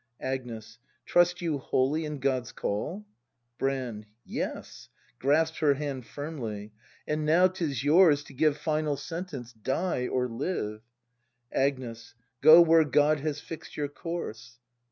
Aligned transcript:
Agnes. 0.23 0.79
Trust 1.05 1.43
you 1.43 1.59
wholly 1.59 2.05
in 2.05 2.17
God's 2.17 2.51
Call.'' 2.51 3.05
Brand. 3.59 4.07
Yes! 4.25 4.89
[Grasps 5.19 5.59
her 5.59 5.75
hand 5.75 6.07
firmly.] 6.07 6.71
And 7.07 7.23
now 7.23 7.47
'tis 7.47 7.83
yours 7.83 8.23
to 8.23 8.33
give 8.33 8.57
Final 8.57 8.97
sentence: 8.97 9.53
Die 9.53 10.07
or 10.07 10.27
live! 10.27 10.81
Agnes. 11.53 12.15
Go 12.41 12.61
where 12.61 12.83
God 12.83 13.19
has 13.19 13.39
fix'd 13.39 13.77
your 13.77 13.89
course. 13.89 14.57